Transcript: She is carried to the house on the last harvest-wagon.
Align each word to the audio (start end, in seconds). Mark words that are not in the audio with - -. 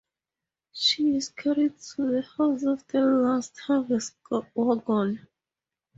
She 0.73 1.15
is 1.15 1.29
carried 1.29 1.79
to 1.79 2.09
the 2.11 2.21
house 2.23 2.63
on 2.65 2.81
the 2.87 3.01
last 3.01 3.59
harvest-wagon. 3.59 5.27